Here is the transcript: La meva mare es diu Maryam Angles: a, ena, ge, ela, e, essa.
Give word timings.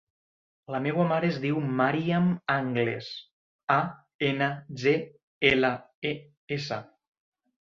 La 0.75 0.77
meva 0.85 1.03
mare 1.09 1.27
es 1.33 1.35
diu 1.43 1.59
Maryam 1.81 2.29
Angles: 2.55 3.09
a, 3.75 3.77
ena, 4.31 4.49
ge, 4.85 4.95
ela, 5.53 5.73
e, 6.15 6.17
essa. 6.59 6.83